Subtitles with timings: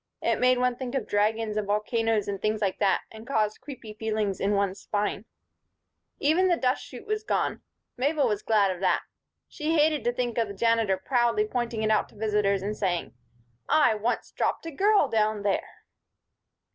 [0.23, 3.93] It made one think of dragons and volcanoes and things like that; and caused creepy
[3.93, 5.25] feelings in one's spine.
[6.19, 7.61] Even the dust chute was gone.
[7.97, 9.03] Mabel was glad of that.
[9.47, 13.13] She hated to think of the Janitor proudly pointing it out to visitors and saying:
[13.69, 15.83] "I once dropped a girl down there."